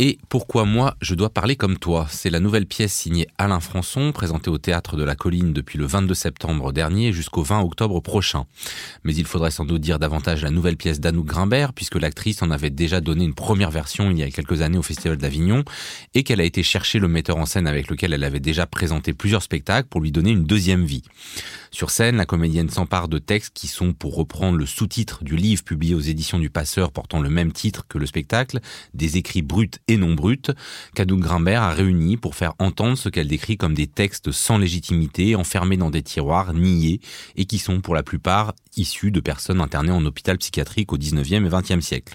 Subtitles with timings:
[0.00, 2.06] Et pourquoi moi, je dois parler comme toi?
[2.08, 5.86] C'est la nouvelle pièce signée Alain Françon, présentée au Théâtre de la Colline depuis le
[5.86, 8.46] 22 septembre dernier jusqu'au 20 octobre prochain.
[9.02, 12.52] Mais il faudrait sans doute dire davantage la nouvelle pièce d'Anouk Grimbert, puisque l'actrice en
[12.52, 15.64] avait déjà donné une première version il y a quelques années au Festival d'Avignon,
[16.14, 19.14] et qu'elle a été chercher le metteur en scène avec lequel elle avait déjà présenté
[19.14, 21.02] plusieurs spectacles pour lui donner une deuxième vie.
[21.72, 25.64] Sur scène, la comédienne s'empare de textes qui sont, pour reprendre le sous-titre du livre
[25.64, 28.60] publié aux éditions du Passeur portant le même titre que le spectacle,
[28.94, 30.52] des écrits bruts et non brutes,
[30.94, 35.34] qu'Anouk Grimbert a réunis pour faire entendre ce qu'elle décrit comme des textes sans légitimité,
[35.34, 37.00] enfermés dans des tiroirs, niés,
[37.36, 41.46] et qui sont pour la plupart issus de personnes internées en hôpital psychiatrique au 19e
[41.46, 42.14] et 20e siècle.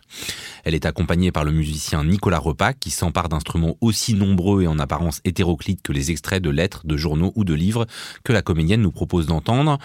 [0.63, 4.79] Elle est accompagnée par le musicien Nicolas Repac, qui s'empare d'instruments aussi nombreux et en
[4.79, 7.85] apparence hétéroclites que les extraits de lettres, de journaux ou de livres
[8.23, 9.79] que la comédienne nous propose d'entendre.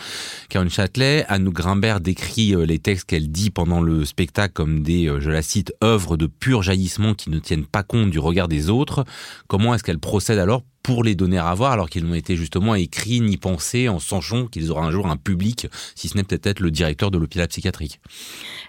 [0.49, 5.09] Caroline Châtelet, Anouk Grimbert décrit euh, les textes qu'elle dit pendant le spectacle comme des,
[5.09, 8.49] euh, je la cite, œuvres de pur jaillissement qui ne tiennent pas compte du regard
[8.49, 9.05] des autres.
[9.47, 12.75] Comment est-ce qu'elle procède alors pour les donner à voir alors qu'ils n'ont été justement
[12.75, 16.61] écrits ni pensés en sachant qu'ils auront un jour un public, si ce n'est peut-être
[16.61, 18.01] le directeur de l'hôpital psychiatrique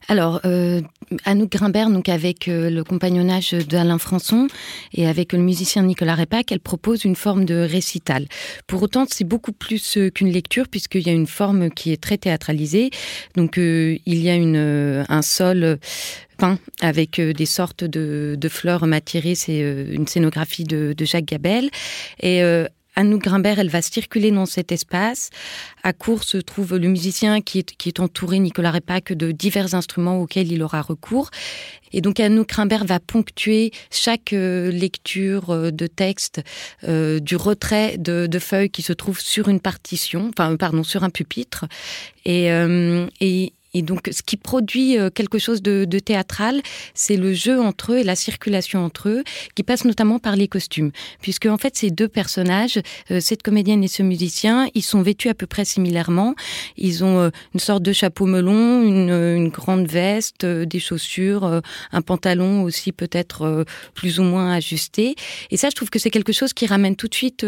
[0.08, 0.82] Alors, euh,
[1.26, 4.48] Anouk Grimbert, donc avec euh, le compagnonnage d'Alain Françon
[4.94, 8.28] et avec le musicien Nicolas Repac, elle propose une forme de récital.
[8.68, 12.02] Pour autant, c'est beaucoup plus euh, qu'une lecture puisqu'il y a une forme qui est
[12.02, 12.90] très théâtralisée.
[13.36, 15.80] Donc, euh, il y a une, un sol
[16.82, 19.36] avec euh, des sortes de, fleurs matérées.
[19.36, 21.70] C'est euh, une scénographie de, Jacques Gabel.
[22.20, 25.30] Et euh, Anouk Grimbert, elle va circuler dans cet espace.
[25.84, 30.52] À court se trouve le musicien qui est, entouré, Nicolas Repac, de divers instruments auxquels
[30.52, 31.30] il aura recours.
[31.94, 36.42] Et donc Anouk Grimbert va ponctuer chaque lecture de texte
[36.84, 41.66] du retrait de, feuilles qui se trouvent sur une partition, enfin pardon, sur un pupitre.
[42.26, 46.62] Et, euh, et et donc, ce qui produit euh, quelque chose de, de théâtral,
[46.94, 49.24] c'est le jeu entre eux et la circulation entre eux,
[49.56, 50.92] qui passe notamment par les costumes.
[51.22, 52.80] Puisque, en fait, ces deux personnages,
[53.12, 56.36] euh, cette comédienne et ce musicien, ils sont vêtus à peu près similairement.
[56.78, 61.46] Ils ont euh, une sorte de chapeau melon, une, une grande veste, euh, des chaussures,
[61.46, 61.62] euh,
[61.92, 65.16] un pantalon aussi peut-être euh, plus ou moins ajusté.
[65.52, 67.46] Et ça, je trouve que c'est quelque chose qui ramène tout de suite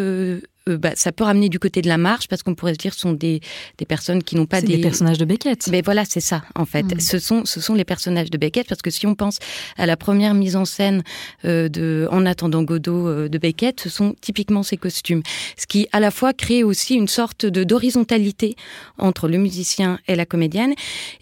[0.69, 2.93] euh, bah, ça peut ramener du côté de la marche parce qu'on pourrait se dire
[2.93, 3.41] ce sont des,
[3.77, 4.77] des personnes qui n'ont pas des...
[4.77, 5.67] des personnages de Beckett.
[5.71, 6.83] Mais voilà, c'est ça, en fait.
[6.83, 6.99] Mm.
[6.99, 9.39] Ce, sont, ce sont les personnages de Beckett, parce que si on pense
[9.77, 11.03] à la première mise en scène
[11.45, 15.23] euh, de En attendant Godot euh, de Beckett, ce sont typiquement ces costumes.
[15.57, 18.55] Ce qui, à la fois, crée aussi une sorte de d'horizontalité
[18.97, 20.73] entre le musicien et la comédienne,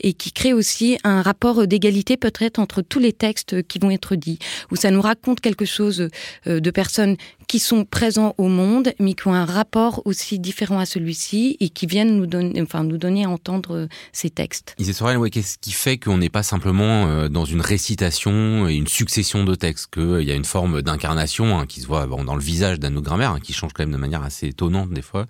[0.02, 4.16] et qui crée aussi un rapport d'égalité peut-être entre tous les textes qui vont être
[4.16, 4.40] dits,
[4.72, 6.10] où ça nous raconte quelque chose
[6.48, 7.16] euh, de personnes
[7.50, 11.70] qui sont présents au monde, mais qui ont un rapport aussi différent à celui-ci et
[11.70, 14.76] qui viennent nous donner, enfin, nous donner à entendre euh, ces textes.
[14.78, 18.76] Isée Sorel, ouais, qu'est-ce qui fait qu'on n'est pas simplement euh, dans une récitation et
[18.76, 22.36] une succession de textes, qu'il y a une forme d'incarnation hein, qui se voit dans
[22.36, 25.26] le visage d'Anno Grammaire, hein, qui change quand même de manière assez étonnante des fois.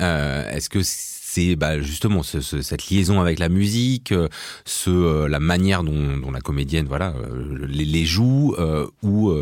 [0.00, 0.80] Euh, Est-ce que
[1.38, 4.28] c'est bah, justement ce, ce, cette liaison avec la musique, euh,
[4.88, 8.56] euh, la manière dont, la comédienne voilà, euh, les, joue,
[9.02, 9.32] ou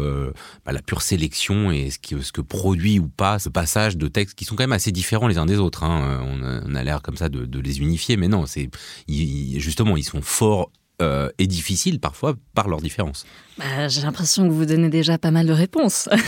[0.64, 4.44] bah, la pure sélection et ce, que produit ou pas ce passage de textes qui
[4.44, 5.84] sont quand même assez différents les uns des autres.
[5.84, 6.22] Hein.
[6.66, 8.68] On a, l'air comme ça de, les unifier, mais non, c'est
[9.08, 10.70] justement ils sont forts
[11.02, 13.26] euh, et difficiles parfois par leurs différences.
[13.58, 16.08] Bah, J'ai l'impression que vous donnez déjà pas mal de réponses.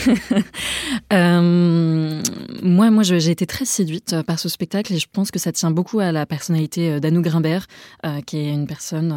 [1.11, 2.21] Euh,
[2.61, 5.71] moi, moi, j'ai été très séduite par ce spectacle et je pense que ça tient
[5.71, 7.65] beaucoup à la personnalité euh, d'Anou Grimbert,
[8.05, 9.11] euh, qui est une personne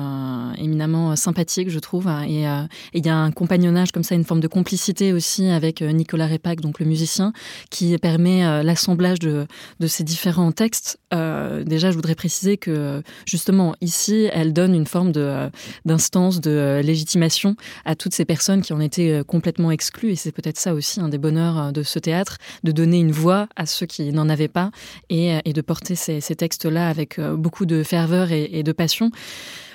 [0.58, 2.08] éminemment sympathique, je trouve.
[2.26, 2.44] Et
[2.94, 6.60] il y a un compagnonnage comme ça, une forme de complicité aussi avec Nicolas Repac,
[6.60, 7.32] donc le musicien,
[7.68, 9.46] qui permet l'assemblage de,
[9.80, 10.98] de ces différents textes.
[11.10, 15.50] Déjà, je voudrais préciser que justement ici, elle donne une forme de euh,
[15.84, 20.12] d'instance de euh, légitimation à toutes ces personnes qui en étaient euh, complètement exclues.
[20.12, 23.48] Et c'est peut-être ça aussi un des bonheurs de ce théâtre, de donner une voix
[23.56, 24.70] à ceux qui n'en avaient pas
[25.10, 29.10] et, de porter ces, textes-là avec beaucoup de ferveur et de passion.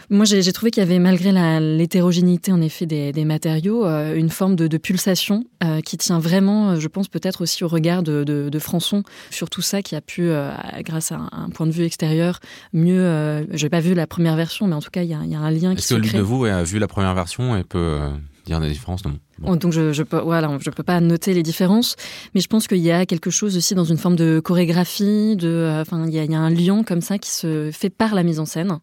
[0.09, 4.30] Moi, j'ai trouvé qu'il y avait, malgré l'hétérogénéité en effet des, des matériaux, euh, une
[4.30, 8.04] forme de, de pulsation euh, qui tient vraiment, euh, je pense, peut-être aussi au regard
[8.04, 11.50] de, de, de Françon sur tout ça, qui a pu, euh, grâce à un, un
[11.50, 12.39] point de vue extérieur,
[12.71, 13.45] mieux.
[13.51, 15.30] Je n'ai pas vu la première version, mais en tout cas, il y a, il
[15.31, 16.18] y a un lien qui Est-ce se que l'une crée.
[16.19, 18.00] de vous a vu la première version et peut
[18.48, 19.20] dire des différences Non.
[19.46, 21.96] Oh, donc je je peux voilà je peux pas noter les différences,
[22.34, 25.48] mais je pense qu'il y a quelque chose aussi dans une forme de chorégraphie, de
[25.48, 28.40] euh, enfin il y a, un lien comme ça qui se fait par la mise
[28.40, 28.80] en scène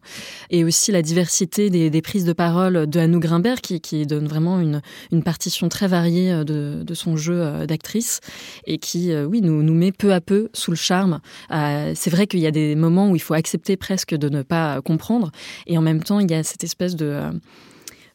[0.49, 4.59] et aussi la diversité des, prises de parole de Anou Grimbert qui, qui donne vraiment
[4.59, 4.81] une,
[5.11, 8.21] une partition très variée euh, de, de son jeu euh, d'actrice
[8.65, 11.19] et qui oui nous nous met peu à peu sous le charme.
[11.49, 14.81] C'est vrai qu'il y a des moments où il faut accepter presque de ne pas
[14.81, 15.31] comprendre
[15.67, 17.31] et en même temps il y a cette espèce de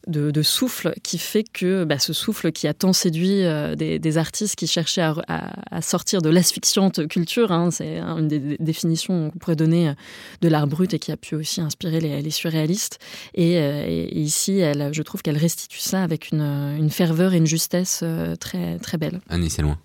[0.07, 4.55] de, souffle qui fait que bah, ce souffle qui a tant séduit euh, des, artistes
[4.55, 9.89] qui cherchaient à, sortir de l'asphyxiante culture, hein, c'est une des définitions qu'on pourrait donner
[9.89, 9.93] euh,
[10.41, 12.99] de l'art brut et qui a pu aussi inspirer les, surréalistes.
[13.35, 17.37] Et, euh, et ici, elle, je trouve qu'elle restitue ça avec une, une ferveur et
[17.37, 18.03] une justesse
[18.39, 19.21] très, très belle.
[19.29, 19.77] Annie, c'est loin.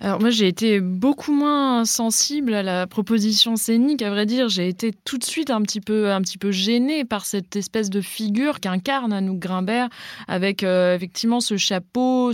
[0.00, 4.02] Alors moi j'ai été beaucoup moins sensible à la proposition scénique.
[4.02, 7.04] À vrai dire j'ai été tout de suite un petit peu un petit peu gênée
[7.04, 9.88] par cette espèce de figure qu'incarne Anouk Grimbert
[10.26, 12.32] avec euh, effectivement ce chapeau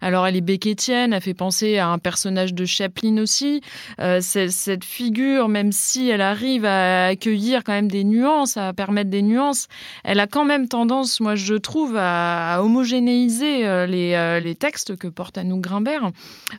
[0.00, 3.60] alors elle est béquetienne a fait penser à un personnage de Chaplin aussi.
[4.00, 9.10] Euh, cette figure même si elle arrive à accueillir quand même des nuances à permettre
[9.10, 9.68] des nuances
[10.02, 15.06] elle a quand même tendance moi je trouve à, homogénéiser euh, les, les textes que
[15.06, 16.10] porte Anouk Grimbert.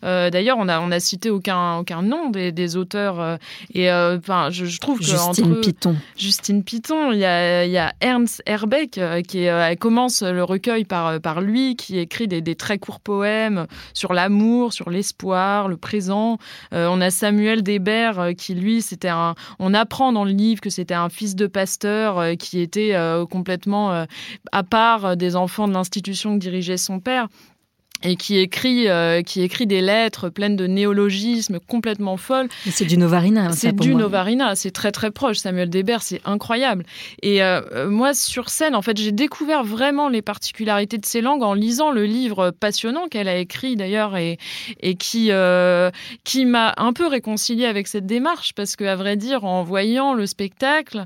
[0.02, 3.38] D'ailleurs d'ailleurs on a on a cité aucun aucun nom des, des auteurs euh,
[3.74, 5.96] et enfin euh, je, je trouve que Justine entre, Piton.
[6.18, 10.22] Justine Piton il y a il y a Ernst Herbeck euh, qui est, elle commence
[10.22, 14.92] le recueil par par lui qui écrit des, des très courts poèmes sur l'amour sur
[14.92, 16.38] l'espoir le présent.
[16.72, 20.70] On a Samuel Desbert euh, qui lui c'était un on apprend dans le livre que
[20.70, 22.96] c'était un fils de pasteur qui était
[23.32, 24.06] complètement
[24.52, 27.28] à part des enfants de l'institution que dirigeait son père
[28.06, 32.48] et qui écrit euh, qui écrit des lettres pleines de néologismes complètement folles.
[32.70, 34.02] C'est du novarina c'est du moi.
[34.02, 35.38] novarina c'est très très proche.
[35.38, 36.86] Samuel debert c'est incroyable.
[37.22, 41.44] Et euh, moi sur scène en fait j'ai découvert vraiment les particularités de ces langues
[41.44, 44.38] en lisant le livre passionnant qu'elle a écrit d'ailleurs et
[44.82, 45.90] et qui euh,
[46.24, 50.14] qui m'a un peu réconcilié avec cette démarche parce que à vrai dire en voyant
[50.14, 51.06] le spectacle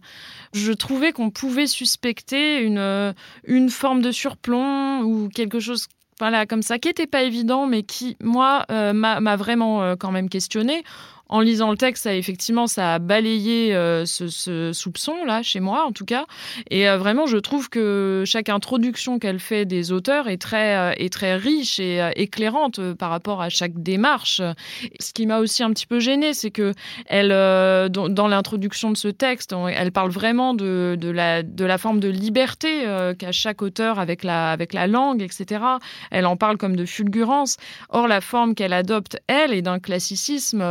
[0.54, 3.13] je trouvais qu'on pouvait suspecter une
[3.46, 5.88] une forme de surplomb ou quelque chose
[6.19, 10.12] voilà comme ça qui était pas évident mais qui moi euh, m'a vraiment euh, quand
[10.12, 10.83] même questionné
[11.30, 15.60] en lisant le texte ça effectivement ça a balayé euh, ce, ce soupçon là chez
[15.60, 16.26] moi en tout cas.
[16.70, 20.94] Et euh, vraiment je trouve que chaque introduction qu'elle fait des auteurs est très euh,
[20.98, 24.42] est très riche et éclairante par rapport à chaque démarche.
[25.00, 26.74] Ce qui m'a aussi un petit peu gêné c'est que
[27.06, 32.10] elle dans, l'introduction de ce texte elle parle vraiment de, la de la forme de
[32.10, 32.84] liberté
[33.18, 35.64] qu'a chaque auteur avec la avec la langue etc
[36.10, 37.58] elle en parle comme de fulgurance.
[37.90, 40.64] Or la forme qu'elle adopte elle est d'un classicisme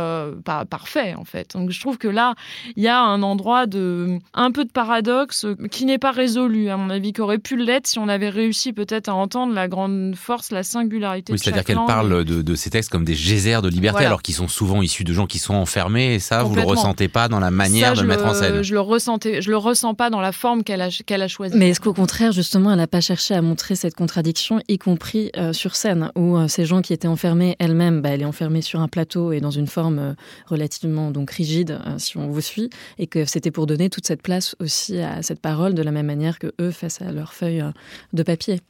[0.49, 1.53] pas parfait en fait.
[1.53, 2.33] Donc je trouve que là
[2.75, 6.89] il ya un endroit de un peu de paradoxe qui n'est pas résolu à mon
[6.89, 10.63] avis qu'aurait pu l'être si on avait réussi peut-être à entendre la grande force la
[10.63, 13.69] singularité oui, c'est à dire qu'elle parle de, de ces textes comme des geysers de
[13.69, 14.07] liberté voilà.
[14.07, 17.07] alors qu'ils sont souvent issus de gens qui sont enfermés et ça vous le ressentez
[17.07, 18.63] pas dans la manière ça, de le mettre en scène.
[18.63, 21.55] je le ressentais je le ressens pas dans la forme qu'elle a qu'elle a choisi
[21.57, 25.29] mais est-ce qu'au contraire justement elle n'a pas cherché à montrer cette contradiction y compris
[25.37, 28.79] euh, sur scène où euh, ces gens qui étaient enfermés elles-mêmes elle est enfermée sur
[28.79, 30.13] un plateau et dans une forme euh,
[30.47, 34.21] relativement donc rigide euh, si on vous suit et que c'était pour donner toute cette
[34.21, 37.61] place aussi à cette parole de la même manière que eux face à leur feuille
[37.61, 37.71] euh,
[38.13, 38.61] de papier.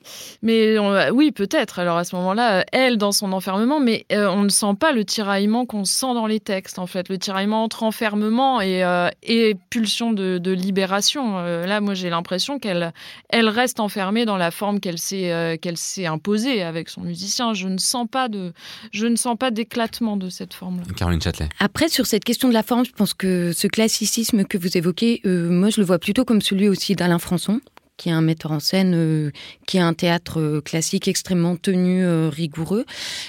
[0.41, 1.79] Mais on, euh, oui peut-être.
[1.79, 4.91] Alors à ce moment là elle dans son enfermement mais euh, on ne sent pas
[4.91, 7.09] le tiraillement qu'on sent dans les textes en fait.
[7.09, 11.37] Le tiraillement entre enfermement et, euh, et pulsion de, de libération.
[11.39, 12.93] Euh, là moi j'ai l'impression qu'elle
[13.29, 17.53] elle reste enfermée dans la forme qu'elle s'est euh, qu'elle s'est imposée avec son musicien.
[17.53, 18.53] Je ne sens pas de
[18.91, 20.93] je ne sens pas d'éclatement de cette forme -là.
[20.93, 24.57] Caroline Châtelet après sur cette question de la forme je pense que ce classicisme que
[24.57, 27.61] vous évoquez euh, moi je le vois plutôt comme celui aussi d'Alain Françon
[27.99, 29.29] qui est un metteur en scène euh,
[29.67, 32.85] qui a un théâtre euh, classique extrêmement tenu euh, rigoureux.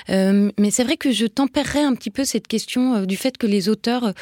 [0.08, 3.46] Euh, mais c'est vrai que je tempérerais un petit peu cette question du fait que
[3.46, 4.14] les auteurs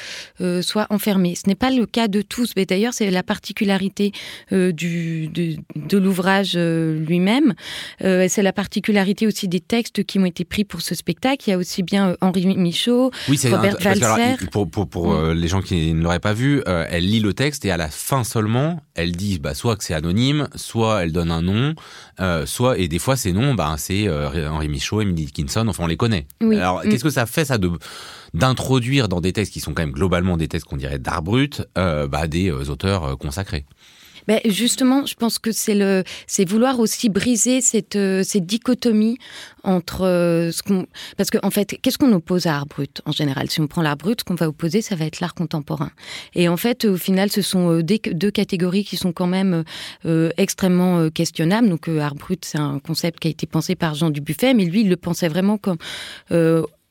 [0.62, 1.34] soient enfermés.
[1.34, 4.12] Ce n'est pas le cas de tous mais d'ailleurs c'est la particularité
[4.50, 7.54] du de, de l'ouvrage lui-même.
[8.00, 11.44] C'est la particularité aussi des textes qui ont été pris pour ce spectacle.
[11.46, 13.50] Il y a aussi bien Henri Michaud oui c'est
[14.50, 15.16] pour, pour, pour mmh.
[15.16, 17.88] euh, les gens qui ne l'auraient pas vu elle lit le texte et à la
[17.88, 21.74] fin seulement elle dit bah, soit que c'est anonyme soit elle donne un nom,
[22.20, 25.84] euh, soit et des fois ces noms, bah, c'est euh, Henri Michaud, Emily Dickinson, enfin
[25.84, 26.26] on les connaît.
[26.40, 26.56] Oui.
[26.56, 26.88] Alors mm.
[26.88, 27.70] qu'est-ce que ça fait ça de
[28.34, 31.62] d'introduire dans des textes qui sont quand même globalement des textes qu'on dirait d'art brut,
[31.78, 33.64] euh, bah, des auteurs consacrés?
[34.28, 39.16] Ben justement, je pense que c'est le, c'est vouloir aussi briser cette, euh, cette dichotomie
[39.64, 43.12] entre euh, ce qu'on, parce qu'en en fait, qu'est-ce qu'on oppose à art brut en
[43.12, 43.48] général?
[43.48, 45.90] Si on prend l'art brut, ce qu'on va opposer, ça va être l'art contemporain.
[46.34, 49.64] Et en fait, au final, ce sont euh, deux catégories qui sont quand même
[50.36, 51.70] extrêmement questionnables.
[51.70, 54.82] Donc, art brut, c'est un concept qui a été pensé par Jean Dubuffet, mais lui,
[54.82, 55.78] il le pensait vraiment comme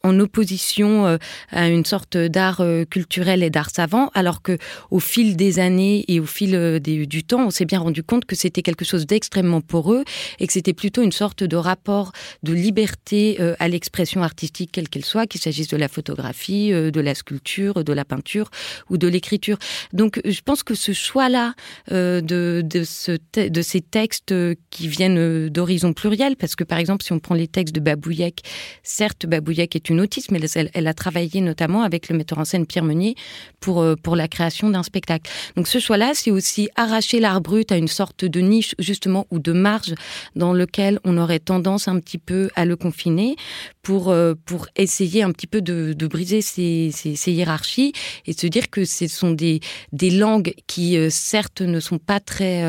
[0.08, 1.18] en opposition euh,
[1.52, 4.58] à une sorte d'art euh, culturel et d'art savant, alors que
[4.90, 8.26] au fil des années et au fil euh, du temps, on s'est bien rendu compte
[8.26, 10.04] que c'était quelque chose d'extrêmement poreux
[10.40, 12.12] et que c'était plutôt une sorte de rapport
[12.44, 17.16] de liberté à l'expression artistique, quelle qu'elle soit, qu'il s'agisse de la photographie, de la
[17.16, 18.50] sculpture, de la peinture
[18.90, 19.58] ou de l'écriture.
[19.94, 21.54] Donc, je pense que ce choix-là
[21.90, 24.34] de, de, ce de ces textes
[24.70, 28.44] qui viennent d'horizons pluriels, parce que par exemple, si on prend les textes de Babouyek,
[28.84, 30.36] certes, Babouyek est une autisme.
[30.36, 33.16] Elle, elle, a travaillé notamment avec le metteur en scène Pierre Meunier
[33.60, 35.30] pour, euh, pour la création d'un spectacle.
[35.56, 39.40] Donc ce choix-là, c'est aussi arracher l'art brut à une sorte de niche, justement, ou
[39.40, 39.96] de marge
[40.36, 43.36] dans lequel on aurait tendance un petit peu à le confiner
[43.82, 47.94] pour, euh, pour essayer un petit peu de, de briser ces, ces, hiérarchies
[48.26, 49.60] et se dire que ce sont des,
[49.92, 52.64] des langues qui, euh, certes, ne sont pas très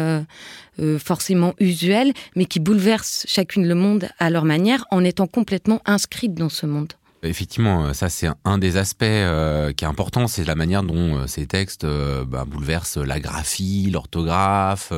[0.99, 6.35] forcément usuelles, mais qui bouleversent chacune le monde à leur manière en étant complètement inscrites
[6.35, 6.93] dans ce monde.
[7.25, 11.17] Effectivement, euh, ça c'est un des aspects euh, qui est important, c'est la manière dont
[11.17, 14.93] euh, ces textes bah, bouleversent la graphie, l'orthographe,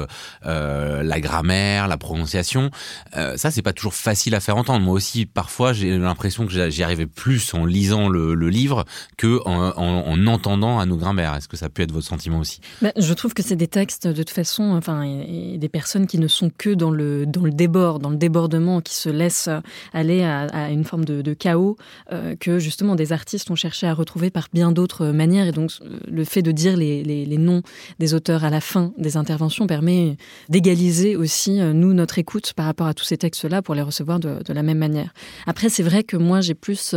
[0.45, 2.71] la grammaire, la prononciation.
[3.13, 4.85] ça c'est pas toujours facile à faire entendre.
[4.85, 8.85] Moi aussi, parfois j'ai l'impression que j'y arrivais plus en lisant le, livre
[9.17, 11.35] que en, en, entendant Anneau Grimbert.
[11.35, 12.61] Est-ce que ça peut être votre sentiment aussi?
[12.83, 16.29] Bah, Je trouve que c'est des textes de toute façon, enfin, des personnes qui ne
[16.29, 19.51] sont que dans le dans le débord, dans le débordement, qui se laissent
[19.93, 21.77] aller à, à une forme de chaos.
[22.13, 25.47] Euh, que justement des artistes ont cherché à retrouver par bien d'autres manières.
[25.47, 27.63] Et donc euh, le fait de dire les, les, noms
[28.01, 30.17] des auteurs à la fin des interventions permet
[30.49, 34.19] d'égaliser aussi, euh, nous, notre écoute par rapport à tous ces textes-là pour les recevoir
[34.19, 35.13] de, la même manière.
[35.47, 36.97] Après, c'est vrai que moi, j'ai plus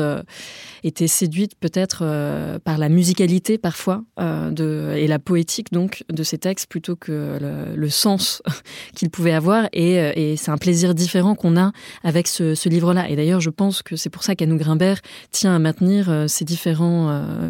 [0.83, 2.03] été séduite peut-être
[2.63, 7.37] par la musicalité parfois de, et la poétique donc de ces textes plutôt que
[7.75, 8.41] le, sens
[8.95, 9.67] qu'ils pouvaient avoir.
[9.73, 11.71] Et, c'est un plaisir différent qu'on a
[12.03, 13.09] avec ce, ce livre-là.
[13.09, 16.45] Et d'ailleurs, je pense que c'est pour ça qu'Anou Grimbert tient à maintenir euh, ces
[16.45, 17.49] différents euh,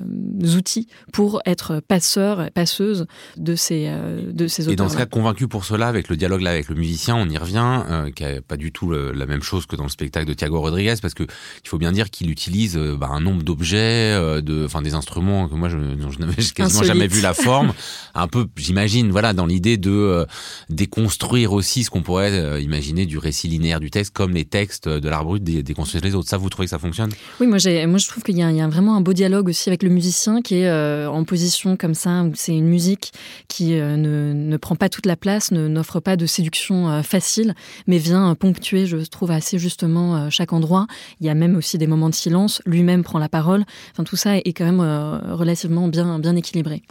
[0.57, 3.05] outils pour être passeur, passeuse
[3.38, 4.74] de ces, euh, de ces auteurs.
[4.74, 7.29] Et dans ce cas, convaincu pour cela, avec le dialogue là avec le musicien, on
[7.29, 10.33] y revient, qui n'est pas du tout la même chose que dans le spectacle de
[10.33, 14.65] Thiago Rodriguez, parce que il faut bien dire qu'il utilise bah, un nombre d'objets, de,
[14.65, 17.74] enfin des instruments que moi je, je n'avais quasiment jamais vu la forme,
[18.15, 20.25] un peu, j'imagine, voilà, dans l'idée de
[20.69, 25.10] déconstruire aussi ce qu'on pourrait imaginer du récit linéaire du texte, comme les textes de
[25.10, 26.29] l'art brut déconstruire les autres.
[26.29, 27.12] Ça, vous trouvez que ça fonctionne?
[27.43, 27.57] Oui, moi
[27.88, 30.59] moi je trouve qu'il y, a vraiment un beau dialogue aussi avec le musicien qui
[30.59, 33.12] est euh, en position comme ça, où c'est une musique
[33.50, 37.53] qui euh, ne, prend pas toute la place, n'offre pas de séduction euh, facile,
[37.85, 40.88] mais vient ponctuer, je trouve, assez justement chaque endroit.
[41.19, 43.65] Il y a même aussi des moments de silence, lui-même prend la parole.
[43.91, 46.81] Enfin, tout ça est quand même relativement bien, bien équilibré.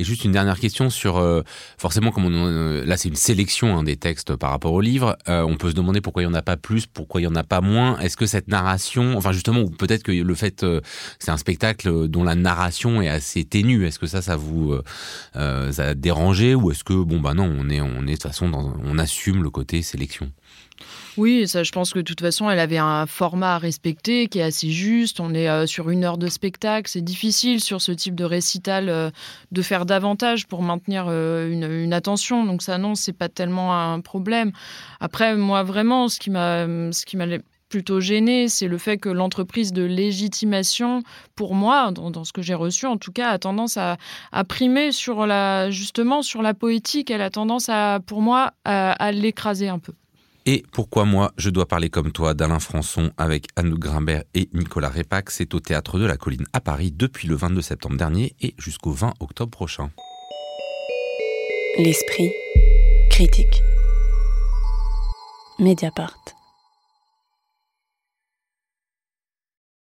[0.00, 1.42] Et juste une dernière question sur, euh,
[1.76, 5.18] forcément, comme on, euh, là c'est une sélection hein, des textes par rapport au livre,
[5.28, 7.30] euh, on peut se demander pourquoi il n'y en a pas plus, pourquoi il n'y
[7.30, 7.98] en a pas moins.
[7.98, 10.80] Est-ce que cette narration, enfin justement, ou peut-être que le fait que
[11.18, 14.74] c'est un spectacle dont la narration est assez ténue, est-ce que ça, ça vous
[15.34, 18.22] ça a dérangé ou est-ce que, bon, bah non, on est, on est de toute
[18.22, 20.32] façon, dans, on assume le côté sélection?
[21.16, 24.38] Oui, ça, je pense que de toute façon, elle avait un format à respecter qui
[24.38, 25.20] est assez juste.
[25.20, 26.88] On est euh, sur une heure de spectacle.
[26.88, 29.10] C'est difficile sur ce type de récital euh,
[29.50, 32.44] de faire davantage pour maintenir euh, une, attention.
[32.44, 34.52] Donc ça, non, c'est pas tellement un problème.
[35.00, 37.26] Après, moi, vraiment, ce qui m'a, ce qui m'a
[37.68, 41.02] plutôt gêné, c'est le fait que l'entreprise de légitimation,
[41.34, 43.96] pour moi, dans, ce que j'ai reçu en tout cas, a tendance à,
[44.48, 47.10] primer sur la, justement sur la poétique.
[47.10, 49.92] Elle a tendance à, pour moi, à l'écraser un peu.
[50.46, 54.88] Et pourquoi moi, je dois parler comme toi d'Alain Françon avec Anne Grimbert et Nicolas
[54.88, 55.30] Répac.
[55.30, 58.92] C'est au Théâtre de la Colline à Paris depuis le 22 septembre dernier et jusqu'au
[58.92, 59.90] 20 octobre prochain.
[61.78, 62.32] L'esprit
[63.10, 63.62] critique.
[65.58, 66.39] Mediapart.